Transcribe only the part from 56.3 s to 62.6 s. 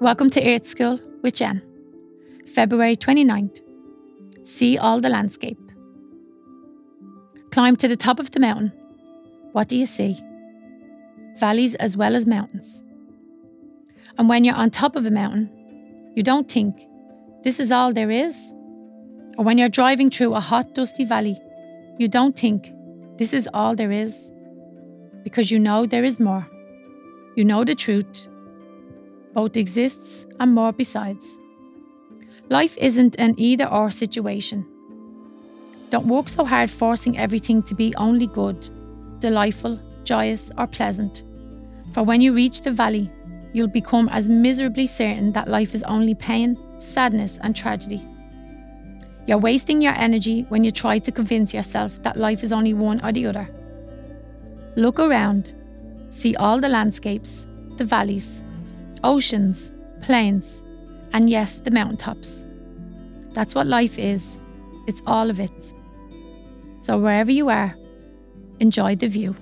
all the landscapes, the valleys, oceans, plains, and yes, the mountaintops.